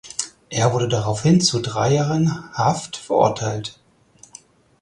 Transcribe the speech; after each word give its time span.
Er 0.49 0.73
wurde 0.73 0.87
daraufhin 0.87 1.41
zu 1.41 1.59
drei 1.59 1.93
Jahren 1.93 2.51
Haft 2.55 2.97
verurteilt. 2.97 3.79